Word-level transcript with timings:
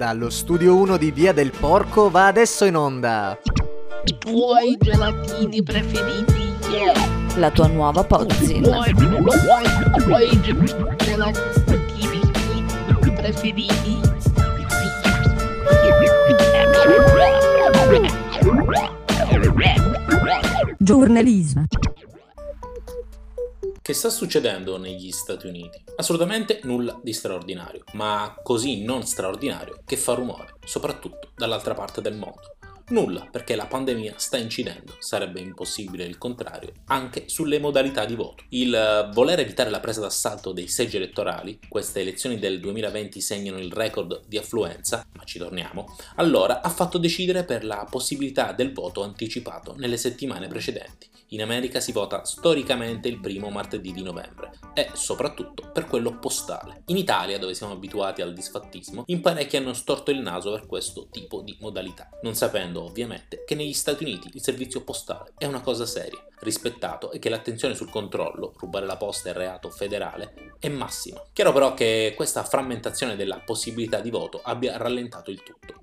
Dallo 0.00 0.30
studio 0.30 0.76
1 0.76 0.96
di 0.96 1.10
Via 1.10 1.34
del 1.34 1.50
Porco 1.50 2.08
va 2.08 2.28
adesso 2.28 2.64
in 2.64 2.74
onda. 2.74 3.38
I 4.06 4.16
tuoi 4.16 4.78
gelatini 4.80 5.62
preferiti. 5.62 6.54
Yeah. 6.70 6.96
La 7.36 7.50
tua 7.50 7.66
nuova 7.66 8.00
I 8.00 8.62
tuoi, 8.62 8.88
i 8.88 8.94
tuoi 10.02 10.40
gelatini 10.96 12.20
preferiti. 13.14 14.00
Giornalismo. 20.78 21.66
Che 23.90 23.96
sta 23.96 24.08
succedendo 24.08 24.78
negli 24.78 25.10
Stati 25.10 25.48
Uniti? 25.48 25.82
Assolutamente 25.96 26.60
nulla 26.62 26.96
di 27.02 27.12
straordinario, 27.12 27.82
ma 27.94 28.36
così 28.40 28.84
non 28.84 29.02
straordinario 29.02 29.80
che 29.84 29.96
fa 29.96 30.14
rumore, 30.14 30.54
soprattutto 30.64 31.32
dall'altra 31.34 31.74
parte 31.74 32.00
del 32.00 32.14
mondo. 32.14 32.58
Nulla, 32.90 33.28
perché 33.30 33.54
la 33.54 33.66
pandemia 33.66 34.14
sta 34.16 34.36
incidendo, 34.36 34.96
sarebbe 34.98 35.38
impossibile 35.38 36.04
il 36.04 36.18
contrario, 36.18 36.72
anche 36.86 37.28
sulle 37.28 37.60
modalità 37.60 38.04
di 38.04 38.16
voto. 38.16 38.42
Il 38.48 38.74
eh, 38.74 39.08
voler 39.12 39.38
evitare 39.38 39.70
la 39.70 39.78
presa 39.78 40.00
d'assalto 40.00 40.50
dei 40.50 40.66
seggi 40.66 40.96
elettorali, 40.96 41.60
queste 41.68 42.00
elezioni 42.00 42.40
del 42.40 42.58
2020 42.58 43.20
segnano 43.20 43.58
il 43.58 43.70
record 43.70 44.22
di 44.26 44.38
affluenza, 44.38 45.06
ma 45.12 45.22
ci 45.22 45.38
torniamo, 45.38 45.96
allora 46.16 46.62
ha 46.62 46.68
fatto 46.68 46.98
decidere 46.98 47.44
per 47.44 47.64
la 47.64 47.86
possibilità 47.88 48.52
del 48.52 48.72
voto 48.72 49.04
anticipato 49.04 49.76
nelle 49.76 49.96
settimane 49.96 50.48
precedenti. 50.48 51.08
In 51.32 51.42
America 51.42 51.78
si 51.78 51.92
vota 51.92 52.24
storicamente 52.24 53.06
il 53.06 53.20
primo 53.20 53.50
martedì 53.50 53.92
di 53.92 54.02
novembre 54.02 54.50
e 54.74 54.90
soprattutto 54.94 55.70
per 55.72 55.86
quello 55.86 56.18
postale. 56.18 56.82
In 56.86 56.96
Italia, 56.96 57.38
dove 57.38 57.54
siamo 57.54 57.74
abituati 57.74 58.20
al 58.20 58.32
disfattismo, 58.32 59.04
in 59.06 59.20
parecchi 59.20 59.56
hanno 59.56 59.72
storto 59.72 60.10
il 60.10 60.18
naso 60.18 60.50
per 60.50 60.66
questo 60.66 61.06
tipo 61.08 61.40
di 61.42 61.56
modalità, 61.60 62.08
non 62.22 62.34
sapendo 62.34 62.79
ovviamente 62.84 63.44
che 63.46 63.54
negli 63.54 63.72
Stati 63.72 64.04
Uniti 64.04 64.30
il 64.34 64.42
servizio 64.42 64.82
postale 64.82 65.32
è 65.38 65.46
una 65.46 65.60
cosa 65.60 65.86
seria, 65.86 66.24
rispettato 66.40 67.10
e 67.12 67.18
che 67.18 67.28
l'attenzione 67.28 67.74
sul 67.74 67.90
controllo, 67.90 68.52
rubare 68.56 68.86
la 68.86 68.96
posta 68.96 69.30
è 69.30 69.32
reato 69.32 69.70
federale, 69.70 70.54
è 70.58 70.68
massima. 70.68 71.22
Chiaro 71.32 71.52
però 71.52 71.74
che 71.74 72.14
questa 72.16 72.44
frammentazione 72.44 73.16
della 73.16 73.40
possibilità 73.40 74.00
di 74.00 74.10
voto 74.10 74.40
abbia 74.42 74.76
rallentato 74.76 75.30
il 75.30 75.42
tutto. 75.42 75.82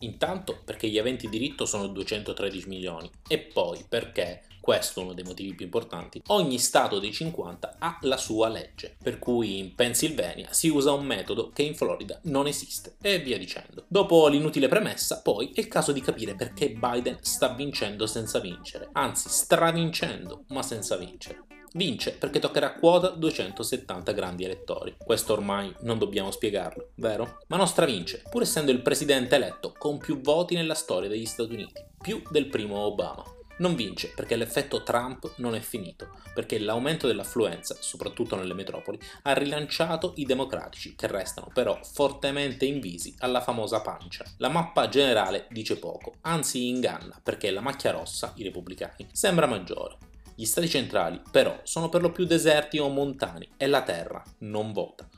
Intanto 0.00 0.60
perché 0.64 0.88
gli 0.88 0.98
aventi 0.98 1.28
diritto 1.28 1.66
sono 1.66 1.88
213 1.88 2.68
milioni 2.68 3.10
e 3.26 3.38
poi 3.38 3.84
perché, 3.88 4.42
questo 4.68 5.00
è 5.00 5.02
uno 5.02 5.14
dei 5.14 5.24
motivi 5.24 5.54
più 5.54 5.64
importanti, 5.64 6.20
ogni 6.26 6.58
stato 6.58 6.98
dei 6.98 7.10
50 7.10 7.76
ha 7.78 7.98
la 8.02 8.18
sua 8.18 8.48
legge, 8.48 8.98
per 9.02 9.18
cui 9.18 9.56
in 9.56 9.74
Pennsylvania 9.74 10.48
si 10.50 10.68
usa 10.68 10.92
un 10.92 11.06
metodo 11.06 11.48
che 11.54 11.62
in 11.62 11.74
Florida 11.74 12.20
non 12.24 12.46
esiste 12.46 12.96
e 13.00 13.18
via 13.18 13.38
dicendo. 13.38 13.86
Dopo 13.88 14.28
l'inutile 14.28 14.68
premessa, 14.68 15.22
poi 15.22 15.52
è 15.54 15.60
il 15.60 15.68
caso 15.68 15.90
di 15.90 16.02
capire 16.02 16.34
perché 16.34 16.68
Biden 16.68 17.16
sta 17.22 17.48
vincendo 17.48 18.06
senza 18.06 18.40
vincere, 18.40 18.90
anzi 18.92 19.30
stravincendo 19.30 20.44
ma 20.48 20.62
senza 20.62 20.98
vincere. 20.98 21.44
Vince 21.72 22.12
perché 22.12 22.38
toccherà 22.38 22.74
quota 22.74 23.08
270 23.08 24.12
grandi 24.12 24.44
elettori. 24.44 24.94
Questo 25.02 25.32
ormai 25.32 25.74
non 25.80 25.96
dobbiamo 25.96 26.30
spiegarlo, 26.30 26.90
vero? 26.96 27.38
Ma 27.46 27.56
non 27.56 27.66
stravince, 27.66 28.22
pur 28.28 28.42
essendo 28.42 28.70
il 28.70 28.82
presidente 28.82 29.36
eletto 29.36 29.72
con 29.78 29.96
più 29.96 30.20
voti 30.20 30.54
nella 30.54 30.74
storia 30.74 31.08
degli 31.08 31.24
Stati 31.24 31.54
Uniti, 31.54 31.82
più 32.02 32.20
del 32.30 32.48
primo 32.48 32.80
Obama. 32.80 33.36
Non 33.58 33.74
vince 33.74 34.12
perché 34.14 34.36
l'effetto 34.36 34.84
Trump 34.84 35.32
non 35.36 35.56
è 35.56 35.60
finito, 35.60 36.10
perché 36.32 36.60
l'aumento 36.60 37.08
dell'affluenza, 37.08 37.76
soprattutto 37.80 38.36
nelle 38.36 38.54
metropoli, 38.54 38.98
ha 39.22 39.32
rilanciato 39.32 40.12
i 40.16 40.24
democratici, 40.24 40.94
che 40.94 41.08
restano 41.08 41.50
però 41.52 41.78
fortemente 41.82 42.66
invisi 42.66 43.14
alla 43.18 43.40
famosa 43.40 43.80
pancia. 43.80 44.24
La 44.36 44.48
mappa 44.48 44.88
generale 44.88 45.46
dice 45.50 45.76
poco, 45.76 46.14
anzi 46.20 46.68
inganna, 46.68 47.20
perché 47.20 47.50
la 47.50 47.60
macchia 47.60 47.90
rossa, 47.90 48.32
i 48.36 48.44
repubblicani, 48.44 49.08
sembra 49.12 49.46
maggiore. 49.46 49.96
Gli 50.36 50.44
stati 50.44 50.68
centrali, 50.68 51.20
però, 51.28 51.58
sono 51.64 51.88
per 51.88 52.00
lo 52.00 52.12
più 52.12 52.26
deserti 52.26 52.78
o 52.78 52.88
montani 52.88 53.48
e 53.56 53.66
la 53.66 53.82
terra 53.82 54.22
non 54.38 54.72
vota. 54.72 55.08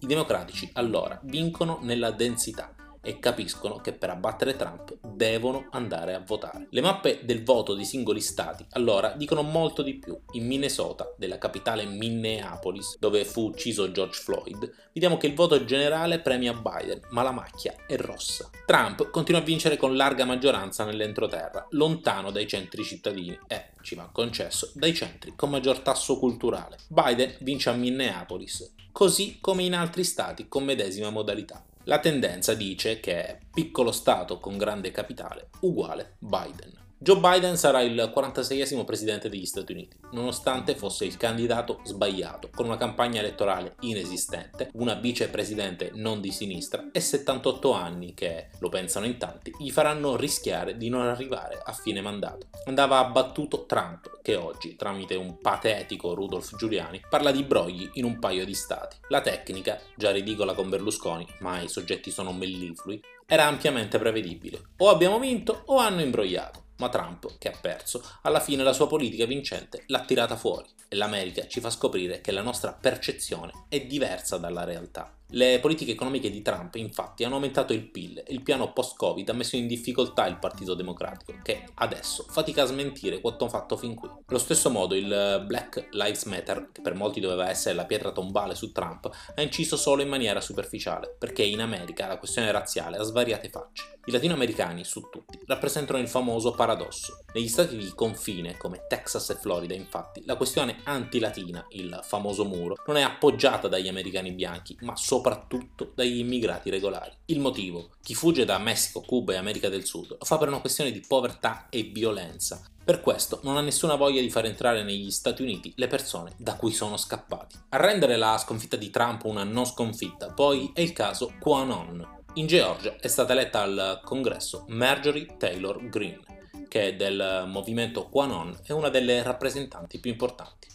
I 0.00 0.06
democratici, 0.06 0.68
allora, 0.72 1.20
vincono 1.22 1.78
nella 1.82 2.10
densità 2.10 2.74
e 3.06 3.20
capiscono 3.20 3.76
che 3.76 3.92
per 3.92 4.10
abbattere 4.10 4.56
Trump 4.56 4.96
devono 5.00 5.68
andare 5.70 6.14
a 6.14 6.24
votare. 6.26 6.66
Le 6.70 6.80
mappe 6.80 7.20
del 7.22 7.44
voto 7.44 7.74
di 7.74 7.84
singoli 7.84 8.20
stati 8.20 8.66
allora 8.70 9.12
dicono 9.12 9.42
molto 9.42 9.82
di 9.82 9.94
più. 9.94 10.18
In 10.32 10.46
Minnesota, 10.46 11.14
della 11.16 11.38
capitale 11.38 11.84
Minneapolis, 11.84 12.98
dove 12.98 13.24
fu 13.24 13.46
ucciso 13.46 13.92
George 13.92 14.20
Floyd, 14.20 14.72
vediamo 14.92 15.18
che 15.18 15.28
il 15.28 15.34
voto 15.34 15.64
generale 15.64 16.18
premia 16.18 16.52
Biden, 16.52 17.00
ma 17.10 17.22
la 17.22 17.30
macchia 17.30 17.76
è 17.86 17.96
rossa. 17.96 18.50
Trump 18.66 19.08
continua 19.10 19.40
a 19.40 19.44
vincere 19.44 19.76
con 19.76 19.94
larga 19.94 20.24
maggioranza 20.24 20.84
nell'entroterra, 20.84 21.64
lontano 21.70 22.32
dai 22.32 22.48
centri 22.48 22.82
cittadini 22.82 23.38
e, 23.46 23.70
ci 23.82 23.94
va 23.94 24.10
concesso, 24.12 24.72
dai 24.74 24.92
centri 24.92 25.34
con 25.36 25.50
maggior 25.50 25.78
tasso 25.78 26.18
culturale. 26.18 26.78
Biden 26.88 27.36
vince 27.40 27.70
a 27.70 27.74
Minneapolis, 27.74 28.74
così 28.90 29.38
come 29.40 29.62
in 29.62 29.76
altri 29.76 30.02
stati 30.02 30.48
con 30.48 30.64
medesima 30.64 31.10
modalità. 31.10 31.64
La 31.88 32.00
tendenza 32.00 32.54
dice 32.54 32.98
che 32.98 33.38
piccolo 33.52 33.92
Stato 33.92 34.40
con 34.40 34.58
grande 34.58 34.90
capitale 34.90 35.50
uguale 35.60 36.16
Biden. 36.18 36.85
Joe 36.98 37.18
Biden 37.18 37.58
sarà 37.58 37.82
il 37.82 38.10
46esimo 38.14 38.86
presidente 38.86 39.28
degli 39.28 39.44
Stati 39.44 39.72
Uniti, 39.72 39.98
nonostante 40.12 40.74
fosse 40.74 41.04
il 41.04 41.18
candidato 41.18 41.80
sbagliato, 41.84 42.48
con 42.54 42.64
una 42.64 42.78
campagna 42.78 43.20
elettorale 43.20 43.74
inesistente, 43.80 44.70
una 44.72 44.94
vicepresidente 44.94 45.90
non 45.92 46.22
di 46.22 46.32
sinistra 46.32 46.88
e 46.92 47.00
78 47.00 47.72
anni 47.72 48.14
che, 48.14 48.48
lo 48.60 48.70
pensano 48.70 49.04
in 49.04 49.18
tanti, 49.18 49.54
gli 49.58 49.70
faranno 49.70 50.16
rischiare 50.16 50.78
di 50.78 50.88
non 50.88 51.02
arrivare 51.02 51.60
a 51.62 51.72
fine 51.72 52.00
mandato. 52.00 52.46
Andava 52.64 52.98
abbattuto 52.98 53.66
Trump, 53.66 54.22
che 54.22 54.36
oggi, 54.36 54.74
tramite 54.74 55.16
un 55.16 55.38
patetico 55.38 56.14
Rudolf 56.14 56.56
Giuliani, 56.56 57.02
parla 57.10 57.30
di 57.30 57.42
brogli 57.42 57.90
in 57.94 58.06
un 58.06 58.18
paio 58.18 58.46
di 58.46 58.54
stati. 58.54 58.96
La 59.08 59.20
tecnica, 59.20 59.78
già 59.94 60.10
ridicola 60.12 60.54
con 60.54 60.70
Berlusconi, 60.70 61.26
ma 61.40 61.60
i 61.60 61.68
soggetti 61.68 62.10
sono 62.10 62.32
melliflui, 62.32 62.98
era 63.26 63.44
ampiamente 63.44 63.98
prevedibile. 63.98 64.62
O 64.78 64.88
abbiamo 64.88 65.18
vinto 65.18 65.62
o 65.66 65.76
hanno 65.76 66.00
imbrogliato. 66.00 66.64
Ma 66.78 66.88
Trump, 66.88 67.38
che 67.38 67.48
ha 67.48 67.58
perso, 67.58 68.02
alla 68.22 68.40
fine 68.40 68.62
la 68.62 68.72
sua 68.72 68.86
politica 68.86 69.24
vincente 69.24 69.84
l'ha 69.86 70.04
tirata 70.04 70.36
fuori 70.36 70.68
e 70.88 70.96
l'America 70.96 71.46
ci 71.46 71.60
fa 71.60 71.70
scoprire 71.70 72.20
che 72.20 72.32
la 72.32 72.42
nostra 72.42 72.72
percezione 72.72 73.66
è 73.68 73.80
diversa 73.80 74.36
dalla 74.36 74.64
realtà. 74.64 75.16
Le 75.30 75.58
politiche 75.58 75.90
economiche 75.90 76.30
di 76.30 76.40
Trump 76.40 76.76
infatti 76.76 77.24
hanno 77.24 77.34
aumentato 77.34 77.72
il 77.72 77.90
PIL 77.90 78.18
e 78.18 78.32
il 78.32 78.42
piano 78.42 78.72
post-Covid 78.72 79.28
ha 79.28 79.32
messo 79.32 79.56
in 79.56 79.66
difficoltà 79.66 80.24
il 80.28 80.38
Partito 80.38 80.74
Democratico, 80.74 81.34
che 81.42 81.64
adesso 81.74 82.24
fatica 82.28 82.62
a 82.62 82.66
smentire 82.66 83.20
quanto 83.20 83.48
fatto 83.48 83.76
fin 83.76 83.96
qui. 83.96 84.08
Allo 84.08 84.38
stesso 84.38 84.70
modo 84.70 84.94
il 84.94 85.42
Black 85.44 85.88
Lives 85.90 86.24
Matter, 86.26 86.70
che 86.70 86.80
per 86.80 86.94
molti 86.94 87.18
doveva 87.18 87.50
essere 87.50 87.74
la 87.74 87.86
pietra 87.86 88.12
tombale 88.12 88.54
su 88.54 88.70
Trump, 88.70 89.10
ha 89.34 89.42
inciso 89.42 89.76
solo 89.76 90.00
in 90.00 90.08
maniera 90.08 90.40
superficiale, 90.40 91.12
perché 91.18 91.42
in 91.42 91.60
America 91.60 92.06
la 92.06 92.18
questione 92.18 92.52
razziale 92.52 92.96
ha 92.96 93.02
svariate 93.02 93.48
facce. 93.48 93.98
I 94.04 94.12
latinoamericani, 94.12 94.84
su 94.84 95.08
tutti, 95.10 95.40
rappresentano 95.46 95.98
il 95.98 96.06
famoso 96.06 96.52
paradosso. 96.52 97.24
Negli 97.34 97.48
stati 97.48 97.76
di 97.76 97.90
confine, 97.92 98.56
come 98.56 98.86
Texas 98.88 99.30
e 99.30 99.34
Florida, 99.34 99.74
infatti, 99.74 100.22
la 100.24 100.36
questione 100.36 100.78
anti-latina, 100.84 101.66
il 101.70 101.98
famoso 102.04 102.44
muro, 102.44 102.76
non 102.86 102.96
è 102.96 103.02
appoggiata 103.02 103.66
dagli 103.66 103.88
americani 103.88 104.30
bianchi, 104.30 104.78
ma 104.82 104.94
soprattutto 105.16 105.92
dagli 105.94 106.18
immigrati 106.18 106.68
regolari. 106.68 107.12
Il 107.26 107.40
motivo? 107.40 107.90
Chi 108.02 108.14
fugge 108.14 108.44
da 108.44 108.58
Messico, 108.58 109.00
Cuba 109.00 109.32
e 109.32 109.36
America 109.36 109.70
del 109.70 109.86
Sud 109.86 110.16
lo 110.18 110.24
fa 110.24 110.36
per 110.36 110.48
una 110.48 110.60
questione 110.60 110.92
di 110.92 111.02
povertà 111.06 111.68
e 111.70 111.84
violenza. 111.84 112.62
Per 112.84 113.00
questo 113.00 113.40
non 113.42 113.56
ha 113.56 113.62
nessuna 113.62 113.96
voglia 113.96 114.20
di 114.20 114.30
far 114.30 114.44
entrare 114.44 114.84
negli 114.84 115.10
Stati 115.10 115.42
Uniti 115.42 115.72
le 115.76 115.86
persone 115.86 116.34
da 116.36 116.54
cui 116.56 116.70
sono 116.70 116.98
scappati. 116.98 117.56
A 117.70 117.78
rendere 117.78 118.16
la 118.16 118.36
sconfitta 118.36 118.76
di 118.76 118.90
Trump 118.90 119.24
una 119.24 119.42
non 119.42 119.64
sconfitta, 119.64 120.32
poi 120.32 120.70
è 120.74 120.82
il 120.82 120.92
caso 120.92 121.32
QAnon, 121.40 122.14
in 122.34 122.46
Georgia 122.46 122.96
è 123.00 123.08
stata 123.08 123.32
eletta 123.32 123.62
al 123.62 124.00
congresso 124.04 124.66
Marjorie 124.68 125.36
Taylor 125.38 125.88
Greene, 125.88 126.20
che 126.68 126.94
del 126.94 127.44
movimento 127.48 128.08
QAnon 128.10 128.60
è 128.62 128.72
una 128.72 128.90
delle 128.90 129.22
rappresentanti 129.22 129.98
più 129.98 130.10
importanti. 130.10 130.68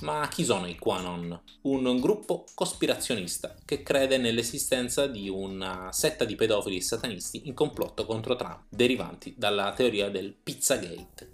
Ma 0.00 0.26
chi 0.28 0.44
sono 0.44 0.66
i 0.66 0.76
QAnon? 0.76 1.40
Un 1.62 2.00
gruppo 2.00 2.44
cospirazionista 2.54 3.54
che 3.64 3.82
crede 3.82 4.18
nell'esistenza 4.18 5.06
di 5.06 5.28
una 5.28 5.92
setta 5.92 6.24
di 6.24 6.34
pedofili 6.34 6.80
satanisti 6.80 7.42
in 7.46 7.54
complotto 7.54 8.04
contro 8.04 8.34
Trump, 8.34 8.64
derivanti 8.68 9.34
dalla 9.36 9.72
teoria 9.72 10.10
del 10.10 10.34
Pizzagate, 10.34 11.32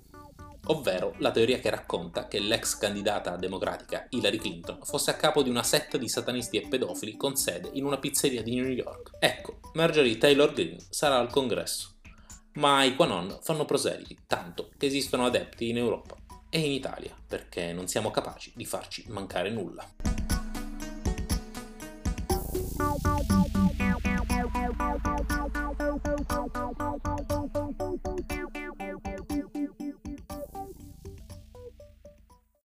ovvero 0.67 1.15
la 1.19 1.31
teoria 1.31 1.59
che 1.59 1.71
racconta 1.71 2.29
che 2.29 2.39
l'ex 2.39 2.77
candidata 2.77 3.37
democratica 3.37 4.07
Hillary 4.11 4.37
Clinton 4.37 4.79
fosse 4.83 5.11
a 5.11 5.15
capo 5.15 5.43
di 5.43 5.49
una 5.49 5.63
setta 5.63 5.97
di 5.97 6.09
satanisti 6.09 6.59
e 6.59 6.69
pedofili 6.69 7.17
con 7.17 7.37
sede 7.37 7.71
in 7.73 7.85
una 7.85 7.99
pizzeria 7.99 8.43
di 8.43 8.55
New 8.57 8.69
York. 8.69 9.13
Ecco, 9.19 9.59
Marjorie 9.73 10.19
Taylor 10.19 10.53
Greene 10.53 10.79
sarà 10.91 11.19
al 11.19 11.31
congresso. 11.31 11.95
Ma 12.55 12.85
i 12.85 12.95
Quanon 12.95 13.39
fanno 13.41 13.65
proseliti, 13.65 14.19
tanto 14.27 14.71
che 14.77 14.87
esistono 14.87 15.25
adepti 15.25 15.69
in 15.71 15.79
Europa 15.79 16.20
e 16.51 16.59
in 16.59 16.73
Italia, 16.73 17.15
perché 17.27 17.73
non 17.73 17.89
siamo 17.89 18.11
capaci 18.11 18.53
di 18.55 18.65
farci 18.65 19.05
mancare 19.09 19.51
nulla. 19.51 20.20